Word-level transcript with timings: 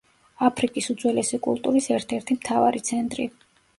აფრიკის 0.47 0.87
უძველესი 0.93 1.39
კულტურის 1.47 1.91
ერთ-ერთი 1.99 2.39
მთავარი 2.41 2.83
ცენტრი. 2.91 3.29